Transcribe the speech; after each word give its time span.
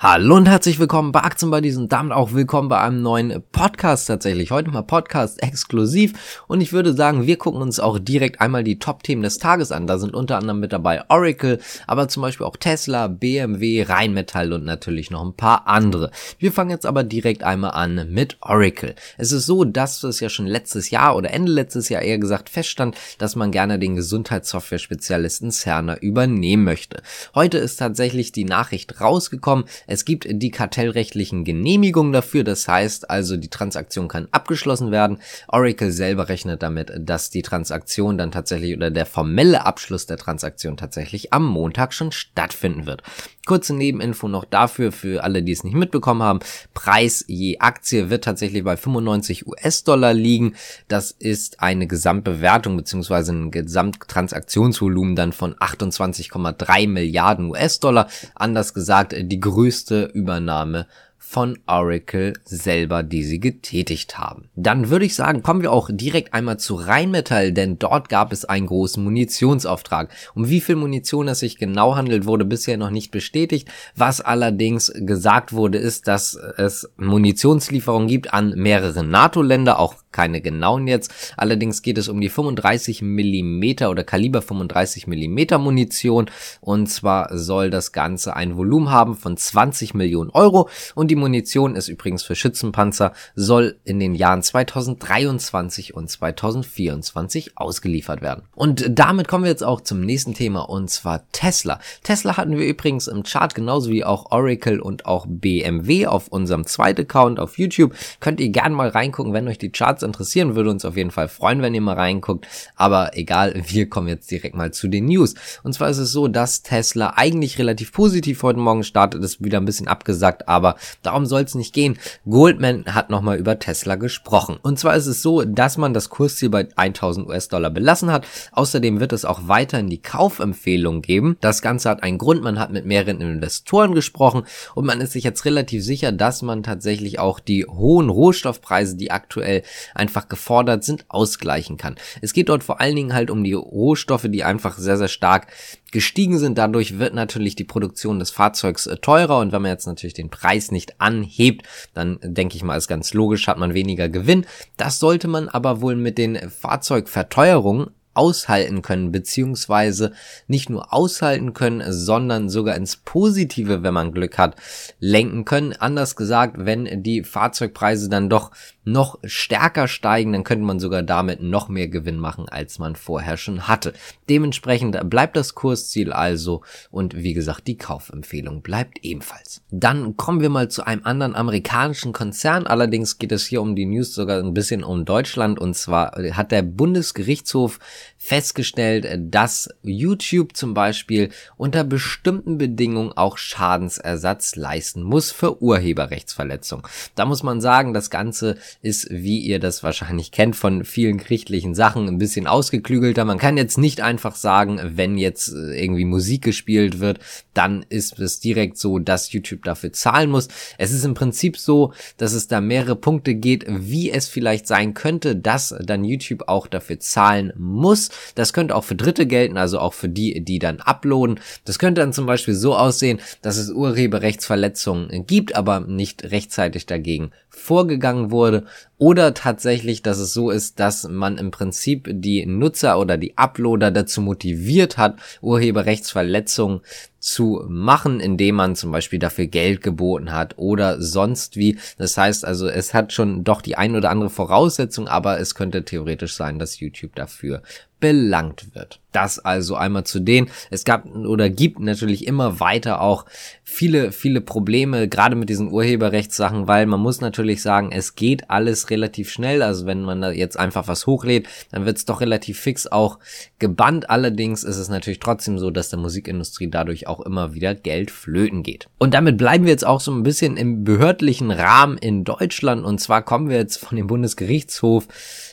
Hallo 0.00 0.36
und 0.36 0.46
herzlich 0.46 0.78
willkommen 0.78 1.10
bei 1.10 1.22
Aktienbuddies 1.24 1.76
und 1.76 1.90
damit 1.90 2.12
auch 2.12 2.32
willkommen 2.32 2.68
bei 2.68 2.78
einem 2.78 3.02
neuen 3.02 3.42
Podcast 3.50 4.06
tatsächlich. 4.06 4.52
Heute 4.52 4.70
mal 4.70 4.82
Podcast 4.82 5.42
exklusiv 5.42 6.44
und 6.46 6.60
ich 6.60 6.72
würde 6.72 6.94
sagen, 6.94 7.26
wir 7.26 7.36
gucken 7.36 7.60
uns 7.60 7.80
auch 7.80 7.98
direkt 7.98 8.40
einmal 8.40 8.62
die 8.62 8.78
Top-Themen 8.78 9.24
des 9.24 9.38
Tages 9.38 9.72
an. 9.72 9.88
Da 9.88 9.98
sind 9.98 10.14
unter 10.14 10.38
anderem 10.38 10.60
mit 10.60 10.72
dabei 10.72 11.02
Oracle, 11.08 11.58
aber 11.88 12.06
zum 12.06 12.20
Beispiel 12.20 12.46
auch 12.46 12.56
Tesla, 12.56 13.08
BMW, 13.08 13.82
Rheinmetall 13.82 14.52
und 14.52 14.64
natürlich 14.64 15.10
noch 15.10 15.24
ein 15.24 15.34
paar 15.34 15.66
andere. 15.66 16.12
Wir 16.38 16.52
fangen 16.52 16.70
jetzt 16.70 16.86
aber 16.86 17.02
direkt 17.02 17.42
einmal 17.42 17.72
an 17.72 18.08
mit 18.08 18.36
Oracle. 18.40 18.94
Es 19.16 19.32
ist 19.32 19.46
so, 19.46 19.64
dass 19.64 20.04
es 20.04 20.20
ja 20.20 20.28
schon 20.28 20.46
letztes 20.46 20.90
Jahr 20.90 21.16
oder 21.16 21.32
Ende 21.32 21.50
letztes 21.50 21.88
Jahr 21.88 22.02
eher 22.02 22.20
gesagt 22.20 22.50
feststand, 22.50 22.96
dass 23.18 23.34
man 23.34 23.50
gerne 23.50 23.80
den 23.80 23.96
Gesundheitssoftware-Spezialisten 23.96 25.50
Cerner 25.50 26.00
übernehmen 26.00 26.62
möchte. 26.62 27.02
Heute 27.34 27.58
ist 27.58 27.78
tatsächlich 27.78 28.30
die 28.30 28.44
Nachricht 28.44 29.00
rausgekommen, 29.00 29.64
es 29.88 30.04
gibt 30.04 30.26
die 30.30 30.50
kartellrechtlichen 30.50 31.44
Genehmigungen 31.44 32.12
dafür, 32.12 32.44
das 32.44 32.68
heißt 32.68 33.08
also, 33.08 33.38
die 33.38 33.48
Transaktion 33.48 34.06
kann 34.06 34.28
abgeschlossen 34.30 34.92
werden. 34.92 35.18
Oracle 35.48 35.90
selber 35.90 36.28
rechnet 36.28 36.62
damit, 36.62 36.92
dass 36.98 37.30
die 37.30 37.40
Transaktion 37.40 38.18
dann 38.18 38.30
tatsächlich 38.30 38.76
oder 38.76 38.90
der 38.90 39.06
formelle 39.06 39.64
Abschluss 39.64 40.04
der 40.04 40.18
Transaktion 40.18 40.76
tatsächlich 40.76 41.32
am 41.32 41.46
Montag 41.46 41.94
schon 41.94 42.12
stattfinden 42.12 42.84
wird. 42.84 43.02
Kurze 43.46 43.74
Nebeninfo 43.74 44.28
noch 44.28 44.44
dafür, 44.44 44.92
für 44.92 45.24
alle, 45.24 45.42
die 45.42 45.52
es 45.52 45.64
nicht 45.64 45.74
mitbekommen 45.74 46.22
haben. 46.22 46.40
Preis 46.74 47.24
je 47.28 47.58
Aktie 47.60 48.10
wird 48.10 48.24
tatsächlich 48.24 48.62
bei 48.62 48.76
95 48.76 49.46
US-Dollar 49.46 50.12
liegen. 50.12 50.54
Das 50.88 51.12
ist 51.12 51.62
eine 51.62 51.86
Gesamtbewertung 51.86 52.76
beziehungsweise 52.76 53.32
ein 53.32 53.50
Gesamttransaktionsvolumen 53.50 55.16
dann 55.16 55.32
von 55.32 55.54
28,3 55.54 56.88
Milliarden 56.88 57.46
US-Dollar. 57.46 58.08
Anders 58.34 58.74
gesagt, 58.74 59.14
die 59.18 59.40
größte 59.40 59.77
Übernahme 60.12 60.86
von 61.18 61.58
Oracle 61.66 62.32
selber, 62.44 63.02
die 63.02 63.24
sie 63.24 63.40
getätigt 63.40 64.18
haben. 64.18 64.48
Dann 64.54 64.88
würde 64.88 65.04
ich 65.04 65.14
sagen, 65.14 65.42
kommen 65.42 65.60
wir 65.60 65.72
auch 65.72 65.90
direkt 65.92 66.32
einmal 66.32 66.58
zu 66.58 66.76
Rheinmetall, 66.76 67.52
denn 67.52 67.78
dort 67.78 68.08
gab 68.08 68.32
es 68.32 68.44
einen 68.44 68.66
großen 68.66 69.02
Munitionsauftrag. 69.02 70.10
Um 70.34 70.48
wie 70.48 70.60
viel 70.60 70.76
Munition 70.76 71.28
es 71.28 71.40
sich 71.40 71.58
genau 71.58 71.96
handelt, 71.96 72.24
wurde 72.24 72.44
bisher 72.44 72.78
noch 72.78 72.90
nicht 72.90 73.10
bestätigt. 73.10 73.68
Was 73.94 74.20
allerdings 74.20 74.92
gesagt 74.94 75.52
wurde, 75.52 75.78
ist, 75.78 76.08
dass 76.08 76.34
es 76.34 76.88
Munitionslieferungen 76.96 78.08
gibt 78.08 78.32
an 78.32 78.54
mehrere 78.56 79.04
NATO-Länder, 79.04 79.78
auch 79.78 79.96
keine 80.12 80.40
genauen 80.40 80.86
jetzt. 80.86 81.12
Allerdings 81.36 81.82
geht 81.82 81.98
es 81.98 82.08
um 82.08 82.20
die 82.20 82.28
35 82.28 83.02
Millimeter 83.02 83.90
oder 83.90 84.04
Kaliber 84.04 84.42
35 84.42 85.06
Millimeter 85.06 85.58
Munition 85.58 86.30
und 86.60 86.88
zwar 86.88 87.36
soll 87.36 87.70
das 87.70 87.92
Ganze 87.92 88.34
ein 88.34 88.56
Volumen 88.56 88.90
haben 88.90 89.14
von 89.14 89.36
20 89.36 89.94
Millionen 89.94 90.30
Euro 90.30 90.68
und 90.94 91.07
die 91.08 91.16
Munition 91.16 91.74
ist 91.74 91.88
übrigens 91.88 92.22
für 92.22 92.36
Schützenpanzer, 92.36 93.12
soll 93.34 93.76
in 93.84 93.98
den 93.98 94.14
Jahren 94.14 94.42
2023 94.42 95.94
und 95.94 96.08
2024 96.08 97.56
ausgeliefert 97.56 98.22
werden. 98.22 98.44
Und 98.54 98.86
damit 98.90 99.28
kommen 99.28 99.44
wir 99.44 99.50
jetzt 99.50 99.64
auch 99.64 99.80
zum 99.80 100.00
nächsten 100.00 100.34
Thema 100.34 100.68
und 100.68 100.90
zwar 100.90 101.30
Tesla. 101.32 101.80
Tesla 102.02 102.36
hatten 102.36 102.56
wir 102.56 102.66
übrigens 102.66 103.08
im 103.08 103.22
Chart 103.22 103.54
genauso 103.54 103.90
wie 103.90 104.04
auch 104.04 104.30
Oracle 104.30 104.80
und 104.80 105.06
auch 105.06 105.26
BMW 105.28 106.06
auf 106.06 106.28
unserem 106.28 106.66
zweiten 106.66 107.02
Account 107.02 107.40
auf 107.40 107.58
YouTube. 107.58 107.94
Könnt 108.20 108.40
ihr 108.40 108.50
gerne 108.50 108.74
mal 108.74 108.88
reingucken, 108.88 109.32
wenn 109.32 109.48
euch 109.48 109.58
die 109.58 109.70
Charts 109.70 110.02
interessieren, 110.02 110.54
würde 110.54 110.70
uns 110.70 110.84
auf 110.84 110.96
jeden 110.96 111.10
Fall 111.10 111.28
freuen, 111.28 111.62
wenn 111.62 111.74
ihr 111.74 111.80
mal 111.80 111.96
reinguckt. 111.96 112.46
Aber 112.76 113.16
egal, 113.16 113.62
wir 113.66 113.88
kommen 113.88 114.08
jetzt 114.08 114.30
direkt 114.30 114.54
mal 114.54 114.72
zu 114.72 114.88
den 114.88 115.06
News. 115.06 115.34
Und 115.62 115.72
zwar 115.72 115.88
ist 115.88 115.98
es 115.98 116.12
so, 116.12 116.28
dass 116.28 116.62
Tesla 116.62 117.14
eigentlich 117.16 117.58
relativ 117.58 117.92
positiv 117.92 118.42
heute 118.42 118.58
Morgen 118.58 118.84
startet, 118.84 119.22
ist 119.24 119.42
wieder 119.42 119.58
ein 119.58 119.64
bisschen 119.64 119.88
abgesagt, 119.88 120.48
aber 120.48 120.76
Darum 121.02 121.26
soll 121.26 121.42
es 121.42 121.54
nicht 121.54 121.72
gehen. 121.72 121.98
Goldman 122.28 122.94
hat 122.94 123.10
nochmal 123.10 123.38
über 123.38 123.58
Tesla 123.58 123.94
gesprochen. 123.94 124.58
Und 124.62 124.78
zwar 124.78 124.96
ist 124.96 125.06
es 125.06 125.22
so, 125.22 125.44
dass 125.44 125.78
man 125.78 125.94
das 125.94 126.08
Kursziel 126.08 126.50
bei 126.50 126.68
1000 126.74 127.28
US-Dollar 127.28 127.70
belassen 127.70 128.10
hat. 128.10 128.26
Außerdem 128.52 129.00
wird 129.00 129.12
es 129.12 129.24
auch 129.24 129.42
weiterhin 129.44 129.88
die 129.88 130.02
Kaufempfehlung 130.02 131.02
geben. 131.02 131.36
Das 131.40 131.62
Ganze 131.62 131.88
hat 131.88 132.02
einen 132.02 132.18
Grund. 132.18 132.42
Man 132.42 132.58
hat 132.58 132.72
mit 132.72 132.84
mehreren 132.84 133.20
Investoren 133.20 133.94
gesprochen 133.94 134.44
und 134.74 134.86
man 134.86 135.00
ist 135.00 135.12
sich 135.12 135.24
jetzt 135.24 135.44
relativ 135.44 135.84
sicher, 135.84 136.12
dass 136.12 136.42
man 136.42 136.62
tatsächlich 136.62 137.18
auch 137.18 137.40
die 137.40 137.64
hohen 137.64 138.08
Rohstoffpreise, 138.08 138.96
die 138.96 139.10
aktuell 139.10 139.62
einfach 139.94 140.28
gefordert 140.28 140.84
sind, 140.84 141.04
ausgleichen 141.08 141.76
kann. 141.76 141.96
Es 142.20 142.32
geht 142.32 142.48
dort 142.48 142.64
vor 142.64 142.80
allen 142.80 142.96
Dingen 142.96 143.14
halt 143.14 143.30
um 143.30 143.44
die 143.44 143.54
Rohstoffe, 143.54 144.26
die 144.28 144.44
einfach 144.44 144.78
sehr, 144.78 144.98
sehr 144.98 145.08
stark 145.08 145.46
gestiegen 145.92 146.38
sind. 146.38 146.58
Dadurch 146.58 146.98
wird 146.98 147.14
natürlich 147.14 147.56
die 147.56 147.64
Produktion 147.64 148.18
des 148.18 148.30
Fahrzeugs 148.30 148.86
äh, 148.86 148.96
teurer 148.96 149.38
und 149.38 149.52
wenn 149.52 149.62
man 149.62 149.70
jetzt 149.70 149.86
natürlich 149.86 150.14
den 150.14 150.30
Preis 150.30 150.70
nicht 150.70 151.00
anhebt, 151.00 151.66
dann 151.94 152.18
denke 152.22 152.56
ich 152.56 152.62
mal, 152.62 152.76
ist 152.76 152.88
ganz 152.88 153.14
logisch, 153.14 153.46
hat 153.46 153.58
man 153.58 153.74
weniger 153.74 154.08
Gewinn. 154.08 154.46
Das 154.76 154.98
sollte 154.98 155.28
man 155.28 155.48
aber 155.48 155.80
wohl 155.80 155.96
mit 155.96 156.18
den 156.18 156.36
Fahrzeugverteuerungen 156.50 157.90
aushalten 158.18 158.82
können, 158.82 159.12
beziehungsweise 159.12 160.12
nicht 160.48 160.68
nur 160.70 160.92
aushalten 160.92 161.54
können, 161.54 161.84
sondern 161.92 162.48
sogar 162.48 162.74
ins 162.74 162.96
Positive, 162.96 163.84
wenn 163.84 163.94
man 163.94 164.12
Glück 164.12 164.38
hat, 164.38 164.56
lenken 164.98 165.44
können. 165.44 165.72
Anders 165.72 166.16
gesagt, 166.16 166.56
wenn 166.58 167.04
die 167.04 167.22
Fahrzeugpreise 167.22 168.08
dann 168.08 168.28
doch 168.28 168.50
noch 168.84 169.18
stärker 169.24 169.86
steigen, 169.86 170.32
dann 170.32 170.44
könnte 170.44 170.64
man 170.64 170.80
sogar 170.80 171.02
damit 171.02 171.42
noch 171.42 171.68
mehr 171.68 171.88
Gewinn 171.88 172.18
machen, 172.18 172.48
als 172.48 172.78
man 172.78 172.96
vorher 172.96 173.36
schon 173.36 173.68
hatte. 173.68 173.92
Dementsprechend 174.28 174.98
bleibt 175.08 175.36
das 175.36 175.54
Kursziel 175.54 176.12
also 176.12 176.62
und 176.90 177.16
wie 177.16 177.34
gesagt, 177.34 177.66
die 177.66 177.76
Kaufempfehlung 177.76 178.62
bleibt 178.62 179.04
ebenfalls. 179.04 179.62
Dann 179.70 180.16
kommen 180.16 180.40
wir 180.40 180.48
mal 180.48 180.68
zu 180.68 180.84
einem 180.84 181.02
anderen 181.04 181.36
amerikanischen 181.36 182.12
Konzern. 182.12 182.66
Allerdings 182.66 183.18
geht 183.18 183.32
es 183.32 183.46
hier 183.46 183.62
um 183.62 183.76
die 183.76 183.86
News 183.86 184.14
sogar 184.14 184.40
ein 184.40 184.54
bisschen 184.54 184.82
um 184.82 185.04
Deutschland 185.04 185.58
und 185.58 185.74
zwar 185.74 186.12
hat 186.32 186.50
der 186.50 186.62
Bundesgerichtshof 186.62 187.78
festgestellt, 188.16 189.06
dass 189.32 189.68
YouTube 189.82 190.56
zum 190.56 190.74
Beispiel 190.74 191.30
unter 191.56 191.84
bestimmten 191.84 192.58
Bedingungen 192.58 193.12
auch 193.12 193.38
Schadensersatz 193.38 194.56
leisten 194.56 195.02
muss 195.02 195.30
für 195.30 195.62
Urheberrechtsverletzung. 195.62 196.86
Da 197.14 197.24
muss 197.24 197.42
man 197.42 197.60
sagen, 197.60 197.94
das 197.94 198.10
Ganze 198.10 198.56
ist, 198.82 199.08
wie 199.10 199.40
ihr 199.40 199.58
das 199.58 199.82
wahrscheinlich 199.82 200.30
kennt 200.30 200.56
von 200.56 200.84
vielen 200.84 201.18
gerichtlichen 201.18 201.74
Sachen, 201.74 202.08
ein 202.08 202.18
bisschen 202.18 202.46
ausgeklügelter. 202.46 203.24
Man 203.24 203.38
kann 203.38 203.56
jetzt 203.56 203.78
nicht 203.78 204.00
einfach 204.00 204.36
sagen, 204.36 204.80
wenn 204.82 205.18
jetzt 205.18 205.48
äh, 205.48 205.82
irgendwie 205.82 206.04
Musik 206.04 206.42
gespielt 206.42 207.00
wird, 207.00 207.18
dann 207.54 207.84
ist 207.88 208.18
es 208.18 208.40
direkt 208.40 208.78
so, 208.78 208.98
dass 208.98 209.32
YouTube 209.32 209.64
dafür 209.64 209.92
zahlen 209.92 210.30
muss. 210.30 210.48
Es 210.78 210.92
ist 210.92 211.04
im 211.04 211.14
Prinzip 211.14 211.58
so, 211.58 211.92
dass 212.16 212.32
es 212.32 212.48
da 212.48 212.60
mehrere 212.60 212.96
Punkte 212.96 213.34
geht, 213.34 213.64
wie 213.68 214.10
es 214.10 214.28
vielleicht 214.28 214.66
sein 214.66 214.94
könnte, 214.94 215.36
dass 215.36 215.74
dann 215.80 216.04
YouTube 216.04 216.44
auch 216.46 216.66
dafür 216.66 217.00
zahlen 217.00 217.52
muss. 217.56 217.97
Das 218.34 218.52
könnte 218.52 218.74
auch 218.74 218.84
für 218.84 218.94
Dritte 218.94 219.26
gelten, 219.26 219.56
also 219.56 219.78
auch 219.78 219.94
für 219.94 220.08
die, 220.08 220.44
die 220.44 220.58
dann 220.58 220.80
uploaden. 220.80 221.40
Das 221.64 221.78
könnte 221.78 222.00
dann 222.00 222.12
zum 222.12 222.26
Beispiel 222.26 222.54
so 222.54 222.76
aussehen, 222.76 223.20
dass 223.42 223.56
es 223.56 223.70
Urheberrechtsverletzungen 223.70 225.26
gibt, 225.26 225.56
aber 225.56 225.80
nicht 225.80 226.24
rechtzeitig 226.30 226.86
dagegen 226.86 227.30
vorgegangen 227.50 228.30
wurde 228.30 228.64
oder 228.98 229.34
tatsächlich, 229.34 230.02
dass 230.02 230.18
es 230.18 230.32
so 230.32 230.50
ist, 230.50 230.80
dass 230.80 231.08
man 231.08 231.38
im 231.38 231.50
Prinzip 231.50 232.08
die 232.10 232.44
Nutzer 232.46 232.98
oder 232.98 233.16
die 233.16 233.36
Uploader 233.36 233.90
dazu 233.90 234.20
motiviert 234.20 234.96
hat, 234.96 235.18
Urheberrechtsverletzungen 235.40 236.80
zu 237.20 237.64
machen, 237.68 238.20
indem 238.20 238.56
man 238.56 238.76
zum 238.76 238.92
Beispiel 238.92 239.18
dafür 239.18 239.46
Geld 239.46 239.82
geboten 239.82 240.32
hat 240.32 240.56
oder 240.56 241.00
sonst 241.00 241.56
wie. 241.56 241.78
Das 241.96 242.16
heißt 242.16 242.44
also, 242.44 242.68
es 242.68 242.94
hat 242.94 243.12
schon 243.12 243.44
doch 243.44 243.60
die 243.60 243.76
ein 243.76 243.96
oder 243.96 244.10
andere 244.10 244.30
Voraussetzung, 244.30 245.08
aber 245.08 245.38
es 245.40 245.54
könnte 245.54 245.84
theoretisch 245.84 246.34
sein, 246.34 246.58
dass 246.58 246.80
YouTube 246.80 247.14
dafür 247.14 247.62
belangt 248.00 248.74
wird. 248.74 249.00
Das 249.12 249.38
also 249.38 249.74
einmal 249.74 250.04
zu 250.04 250.20
denen. 250.20 250.50
Es 250.70 250.84
gab 250.84 251.06
oder 251.06 251.48
gibt 251.48 251.80
natürlich 251.80 252.26
immer 252.26 252.60
weiter 252.60 253.00
auch 253.00 253.24
viele, 253.64 254.12
viele 254.12 254.40
Probleme, 254.40 255.08
gerade 255.08 255.34
mit 255.34 255.48
diesen 255.48 255.72
Urheberrechtssachen, 255.72 256.68
weil 256.68 256.86
man 256.86 257.00
muss 257.00 257.20
natürlich 257.20 257.62
sagen, 257.62 257.90
es 257.90 258.14
geht 258.16 258.50
alles 258.50 258.90
relativ 258.90 259.30
schnell. 259.30 259.62
Also 259.62 259.86
wenn 259.86 260.02
man 260.02 260.20
da 260.20 260.30
jetzt 260.30 260.58
einfach 260.58 260.88
was 260.88 261.06
hochlädt, 261.06 261.48
dann 261.72 261.86
wird 261.86 261.96
es 261.96 262.04
doch 262.04 262.20
relativ 262.20 262.60
fix 262.60 262.86
auch 262.86 263.18
gebannt. 263.58 264.10
Allerdings 264.10 264.62
ist 264.62 264.76
es 264.76 264.88
natürlich 264.88 265.20
trotzdem 265.20 265.58
so, 265.58 265.70
dass 265.70 265.88
der 265.88 265.98
Musikindustrie 265.98 266.68
dadurch 266.70 267.06
auch 267.06 267.20
immer 267.20 267.54
wieder 267.54 267.74
Geld 267.74 268.10
flöten 268.10 268.62
geht. 268.62 268.88
Und 268.98 269.14
damit 269.14 269.38
bleiben 269.38 269.64
wir 269.64 269.72
jetzt 269.72 269.86
auch 269.86 270.00
so 270.00 270.12
ein 270.12 270.22
bisschen 270.22 270.56
im 270.56 270.84
behördlichen 270.84 271.50
Rahmen 271.50 271.96
in 271.98 272.24
Deutschland. 272.24 272.84
Und 272.84 273.00
zwar 273.00 273.22
kommen 273.22 273.48
wir 273.48 273.56
jetzt 273.56 273.78
von 273.78 273.96
dem 273.96 274.06
Bundesgerichtshof 274.06 275.08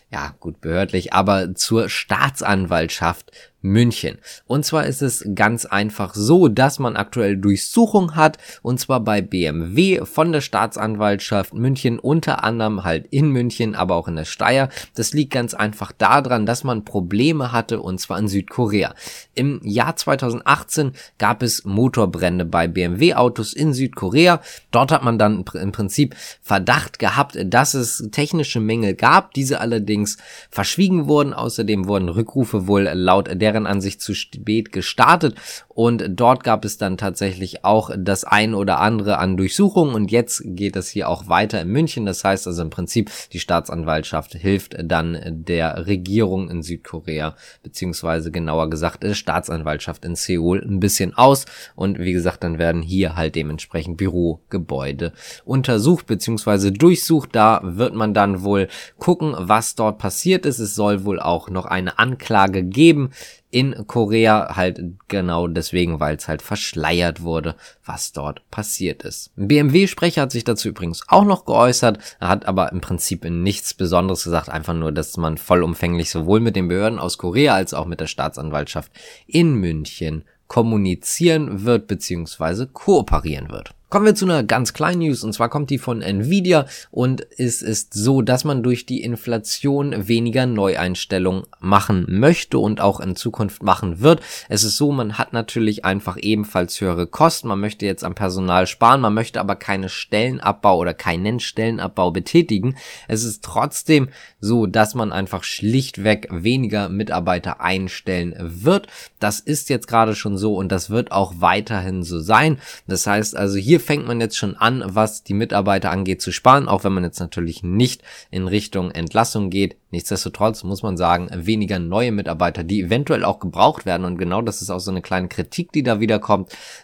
ja 0.09 0.35
gut 0.39 0.61
behördlich, 0.61 1.13
aber 1.13 1.55
zur 1.55 1.89
Staatsanwaltschaft 1.89 3.31
München. 3.65 4.19
Und 4.45 4.63
zwar 4.63 4.85
ist 4.85 5.01
es 5.01 5.27
ganz 5.33 5.65
einfach 5.65 6.13
so, 6.13 6.47
dass 6.47 6.77
man 6.79 6.95
aktuell 6.95 7.35
Durchsuchung 7.35 8.15
hat, 8.15 8.37
und 8.61 8.79
zwar 8.79 8.99
bei 8.99 9.21
BMW 9.21 10.05
von 10.05 10.31
der 10.31 10.41
Staatsanwaltschaft 10.41 11.53
München, 11.53 11.97
unter 11.99 12.43
anderem 12.43 12.83
halt 12.83 13.07
in 13.09 13.29
München, 13.29 13.75
aber 13.75 13.95
auch 13.95 14.07
in 14.07 14.15
der 14.15 14.25
Steyr. 14.25 14.69
Das 14.93 15.13
liegt 15.13 15.33
ganz 15.33 15.53
einfach 15.53 15.91
daran, 15.91 16.45
dass 16.45 16.63
man 16.63 16.85
Probleme 16.85 17.51
hatte, 17.51 17.81
und 17.81 17.99
zwar 17.99 18.19
in 18.19 18.27
Südkorea. 18.27 18.93
Im 19.33 19.59
Jahr 19.63 19.95
2018 19.95 20.91
gab 21.17 21.41
es 21.41 21.65
Motorbrände 21.65 22.45
bei 22.45 22.67
BMW-Autos 22.67 23.53
in 23.53 23.73
Südkorea. 23.73 24.41
Dort 24.69 24.91
hat 24.91 25.03
man 25.03 25.17
dann 25.17 25.43
im 25.53 25.71
Prinzip 25.71 26.15
Verdacht 26.41 26.99
gehabt, 26.99 27.37
dass 27.45 27.73
es 27.73 28.07
technische 28.11 28.59
Mängel 28.59 28.93
gab, 28.93 29.33
diese 29.33 29.59
allerdings 29.59 30.17
verschwiegen 30.51 31.07
wurden. 31.07 31.33
Außerdem 31.33 31.87
wurden 31.87 32.09
Rückrufe 32.09 32.67
wohl 32.67 32.83
laut 32.83 33.29
der 33.33 33.54
deren 33.55 33.67
Ansicht 33.67 34.01
zu 34.01 34.13
spät 34.13 34.71
gestartet 34.71 35.35
und 35.69 36.05
dort 36.09 36.43
gab 36.43 36.63
es 36.65 36.77
dann 36.77 36.97
tatsächlich 36.97 37.65
auch 37.65 37.89
das 37.97 38.23
ein 38.23 38.53
oder 38.53 38.79
andere 38.79 39.17
an 39.17 39.37
Durchsuchungen 39.37 39.95
und 39.95 40.11
jetzt 40.11 40.41
geht 40.45 40.75
es 40.75 40.89
hier 40.89 41.09
auch 41.09 41.27
weiter 41.27 41.61
in 41.61 41.69
München. 41.69 42.05
Das 42.05 42.23
heißt 42.23 42.47
also 42.47 42.61
im 42.61 42.69
Prinzip, 42.69 43.11
die 43.33 43.39
Staatsanwaltschaft 43.39 44.33
hilft 44.33 44.77
dann 44.81 45.19
der 45.45 45.87
Regierung 45.87 46.49
in 46.49 46.63
Südkorea, 46.63 47.35
beziehungsweise 47.63 48.31
genauer 48.31 48.69
gesagt 48.69 49.03
der 49.03 49.13
Staatsanwaltschaft 49.13 50.05
in 50.05 50.15
Seoul 50.15 50.61
ein 50.61 50.79
bisschen 50.79 51.13
aus 51.13 51.45
und 51.75 51.99
wie 51.99 52.13
gesagt, 52.13 52.43
dann 52.43 52.57
werden 52.57 52.81
hier 52.81 53.15
halt 53.15 53.35
dementsprechend 53.35 53.97
Bürogebäude 53.97 55.13
untersucht, 55.43 56.05
beziehungsweise 56.07 56.71
durchsucht. 56.71 57.29
Da 57.33 57.61
wird 57.63 57.95
man 57.95 58.13
dann 58.13 58.43
wohl 58.43 58.67
gucken, 58.97 59.35
was 59.37 59.75
dort 59.75 59.97
passiert 59.97 60.45
ist. 60.45 60.59
Es 60.59 60.75
soll 60.75 61.05
wohl 61.05 61.19
auch 61.19 61.49
noch 61.49 61.65
eine 61.65 61.99
Anklage 61.99 62.63
geben 62.63 63.11
in 63.55 63.87
Korea 63.87 64.57
halt 64.57 64.81
genau 65.07 65.47
deswegen, 65.47 66.01
weil 66.01 66.17
es 66.17 66.27
halt 66.27 66.41
verschleiert 66.41 67.21
wurde, 67.21 67.55
was 67.85 68.11
dort 68.11 68.41
passiert 68.51 69.03
ist. 69.03 69.31
BMW-Sprecher 69.37 70.23
hat 70.23 70.33
sich 70.33 70.43
dazu 70.43 70.67
übrigens 70.67 71.03
auch 71.07 71.23
noch 71.23 71.45
geäußert, 71.45 71.99
er 72.19 72.27
hat 72.27 72.47
aber 72.47 72.73
im 72.73 72.81
Prinzip 72.81 73.23
nichts 73.23 73.73
Besonderes 73.73 74.25
gesagt, 74.25 74.49
einfach 74.49 74.73
nur, 74.73 74.91
dass 74.91 75.15
man 75.15 75.37
vollumfänglich 75.37 76.09
sowohl 76.09 76.41
mit 76.41 76.57
den 76.57 76.67
Behörden 76.67 76.99
aus 76.99 77.17
Korea 77.17 77.55
als 77.55 77.73
auch 77.73 77.85
mit 77.85 78.01
der 78.01 78.07
Staatsanwaltschaft 78.07 78.91
in 79.25 79.53
München 79.53 80.25
kommunizieren 80.47 81.63
wird 81.63 81.87
bzw. 81.87 82.65
kooperieren 82.73 83.51
wird. 83.51 83.73
Kommen 83.95 84.07
wir 84.07 84.15
zu 84.15 84.25
einer 84.25 84.43
ganz 84.43 84.73
kleinen 84.73 84.99
News 84.99 85.23
und 85.23 85.31
zwar 85.31 85.47
kommt 85.47 85.69
die 85.69 85.77
von 85.77 86.01
Nvidia 86.01 86.65
und 86.91 87.25
es 87.37 87.61
ist 87.61 87.93
so, 87.93 88.21
dass 88.21 88.43
man 88.43 88.61
durch 88.61 88.85
die 88.85 89.01
Inflation 89.01 90.09
weniger 90.09 90.45
Neueinstellungen 90.45 91.43
machen 91.61 92.05
möchte 92.09 92.59
und 92.59 92.81
auch 92.81 92.99
in 92.99 93.15
Zukunft 93.15 93.63
machen 93.63 94.01
wird. 94.01 94.19
Es 94.49 94.65
ist 94.65 94.75
so, 94.75 94.91
man 94.91 95.17
hat 95.17 95.31
natürlich 95.31 95.85
einfach 95.85 96.17
ebenfalls 96.19 96.81
höhere 96.81 97.07
Kosten, 97.07 97.47
man 97.47 97.61
möchte 97.61 97.85
jetzt 97.85 98.03
am 98.03 98.15
Personal 98.15 98.67
sparen, 98.67 98.99
man 98.99 99.13
möchte 99.13 99.39
aber 99.39 99.55
keine 99.55 99.87
Stellenabbau 99.87 100.77
oder 100.77 100.93
keinen 100.93 101.39
Stellenabbau 101.39 102.11
betätigen. 102.11 102.75
Es 103.07 103.23
ist 103.23 103.45
trotzdem 103.45 104.09
so, 104.41 104.65
dass 104.65 104.93
man 104.93 105.13
einfach 105.13 105.45
schlichtweg 105.45 106.27
weniger 106.31 106.89
Mitarbeiter 106.89 107.61
einstellen 107.61 108.35
wird. 108.37 108.87
Das 109.21 109.39
ist 109.39 109.69
jetzt 109.69 109.87
gerade 109.87 110.15
schon 110.15 110.37
so 110.37 110.55
und 110.55 110.69
das 110.69 110.89
wird 110.89 111.13
auch 111.13 111.35
weiterhin 111.37 112.03
so 112.03 112.19
sein. 112.19 112.59
Das 112.87 113.07
heißt 113.07 113.37
also 113.37 113.57
hier 113.57 113.84
fängt 113.85 114.07
man 114.07 114.19
jetzt 114.19 114.37
schon 114.37 114.55
an, 114.55 114.83
was 114.85 115.23
die 115.23 115.33
Mitarbeiter 115.33 115.91
angeht, 115.91 116.21
zu 116.21 116.31
sparen, 116.31 116.67
auch 116.67 116.83
wenn 116.83 116.93
man 116.93 117.03
jetzt 117.03 117.19
natürlich 117.19 117.63
nicht 117.63 118.03
in 118.31 118.47
Richtung 118.47 118.91
Entlassung 118.91 119.49
geht. 119.49 119.77
Nichtsdestotrotz 119.95 120.65
muss 120.65 120.83
man 120.83 120.97
sagen, 120.97 121.29
weniger 121.31 121.79
neue 121.79 122.11
Mitarbeiter, 122.11 122.65
die 122.65 122.81
eventuell 122.81 123.23
auch 123.23 123.39
gebraucht 123.39 123.85
werden. 123.85 124.03
Und 124.03 124.17
genau 124.17 124.41
das 124.41 124.61
ist 124.61 124.69
auch 124.69 124.79
so 124.79 124.91
eine 124.91 125.01
kleine 125.01 125.29
Kritik, 125.29 125.71
die 125.71 125.83
da 125.83 126.01
wieder. 126.01 126.19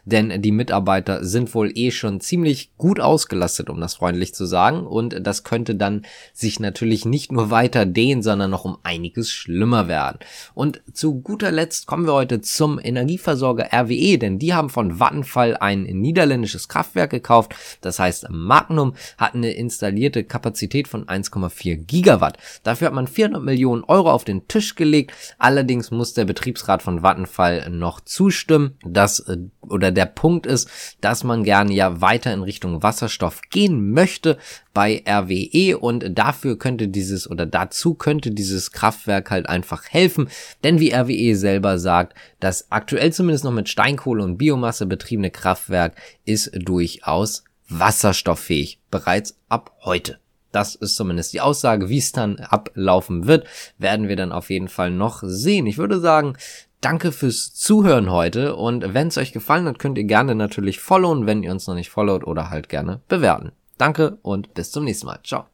Denn 0.06 0.42
die 0.42 0.54
Mitarbeiter 0.54 1.25
sind 1.25 1.54
wohl 1.54 1.78
eh 1.78 1.92
schon 1.92 2.22
ziemlich 2.22 2.72
gut 2.78 3.02
ausgelastet, 3.02 3.69
um 3.69 3.81
das 3.81 3.96
freundlich 3.96 4.34
zu 4.34 4.46
sagen. 4.46 4.88
Und 4.88 5.28
das 5.28 5.44
könnte 5.44 5.75
dann 5.75 6.06
sich 6.31 6.62
natürlich 6.62 7.04
nicht 7.04 7.34
nur 7.34 7.52
weiter 7.52 7.86
dehnen, 7.86 8.24
sondern 8.24 8.50
noch 8.50 8.63
um 8.63 8.78
einiges 8.84 9.30
schlimmer 9.30 9.90
werden. 9.90 10.19
Und 10.54 10.81
zu 10.94 11.19
guter 11.19 11.52
Letzt 11.52 11.88
kommen 11.88 12.06
wir 12.06 12.13
heute 12.13 12.40
zum 12.40 12.80
Energieversorger 12.81 13.74
RWE, 13.74 14.19
denn 14.19 14.40
die 14.40 14.54
haben 14.54 14.69
von 14.69 15.00
Vattenfall 15.00 15.58
ein 15.58 15.84
niederländisches 15.84 16.69
Kraftwerk 16.69 17.10
gekauft. 17.10 17.56
Das 17.81 18.00
heißt, 18.00 18.30
Magnum 18.30 18.94
hat 19.18 19.36
eine 19.36 19.52
installierte 19.52 20.24
Kapazität 20.24 20.88
von 20.88 21.08
1,4 21.08 21.75
Gigawatt. 21.75 22.38
Dafür 22.63 22.88
hat 22.88 22.94
man 22.94 23.00
man 23.01 23.07
400 23.07 23.44
Millionen 23.44 23.83
Euro 23.83 24.12
auf 24.12 24.24
den 24.24 24.48
Tisch 24.48 24.75
gelegt. 24.75 25.13
Allerdings 25.38 25.92
muss 25.92 26.13
der 26.13 26.25
Betriebsrat 26.25 26.81
von 26.83 27.01
Vattenfall 27.01 27.69
noch 27.69 28.01
zustimmen. 28.01 28.77
Das 28.86 29.19
äh, 29.19 29.38
oder 29.62 29.92
der 29.92 30.06
Punkt 30.06 30.45
ist, 30.45 30.69
dass 31.01 31.24
man 31.24 31.44
gerne 31.44 31.74
ja 31.74 32.01
weiter 32.01 32.33
in 32.33 32.44
Richtung 32.44 32.83
Wasserstoff 32.83 33.42
gehen 33.50 33.92
möchte 33.92 34.38
bei 34.74 35.03
RWE 35.07 35.77
und 35.77 36.18
dafür 36.18 36.57
könnte 36.57 36.88
dieses 36.88 37.30
oder 37.30 37.45
dazu 37.45 37.94
könnte 37.94 38.31
dieses 38.31 38.71
Kraftwerk 38.71 39.31
halt 39.31 39.50
einfach 39.50 39.83
helfen, 39.89 40.30
denn 40.63 40.80
wie 40.80 40.94
RWE 40.94 41.36
selber 41.36 41.77
sagt, 41.77 42.15
das 42.39 42.71
aktuell 42.71 43.12
zumindest 43.12 43.44
noch 43.44 43.51
mit 43.51 43.68
Steinkohle 43.68 44.24
und 44.24 44.38
Biomasse 44.38 44.86
betriebene 44.86 45.30
Kraftwerk 45.30 45.95
ist 46.25 46.51
durchaus 46.53 47.44
wasserstofffähig, 47.68 48.80
bereits 48.89 49.38
ab 49.50 49.75
heute. 49.83 50.19
Das 50.51 50.75
ist 50.75 50.95
zumindest 50.95 51.33
die 51.33 51.42
Aussage. 51.42 51.89
Wie 51.89 51.98
es 51.98 52.12
dann 52.12 52.38
ablaufen 52.39 53.27
wird, 53.27 53.48
werden 53.77 54.07
wir 54.07 54.15
dann 54.15 54.31
auf 54.31 54.50
jeden 54.50 54.68
Fall 54.68 54.92
noch 54.92 55.21
sehen. 55.24 55.65
Ich 55.65 55.77
würde 55.77 56.00
sagen, 56.00 56.36
danke 56.81 57.12
fürs 57.12 57.53
Zuhören 57.53 58.12
heute 58.12 58.56
und 58.56 58.94
wenn 58.94 59.07
es 59.07 59.18
euch 59.18 59.31
gefallen 59.31 59.68
hat, 59.68 59.80
könnt 59.80 59.98
ihr 59.98 60.03
gerne 60.03 60.36
natürlich 60.36 60.80
followen, 60.80 61.25
wenn 61.25 61.44
ihr 61.44 61.51
uns 61.51 61.68
noch 61.68 61.75
nicht 61.75 61.89
followt 61.89 62.25
oder 62.25 62.50
halt 62.50 62.69
gerne 62.69 63.01
bewerten. 63.07 63.51
Danke 63.77 64.18
und 64.21 64.53
bis 64.53 64.71
zum 64.71 64.83
nächsten 64.83 65.07
Mal. 65.07 65.19
Ciao. 65.24 65.50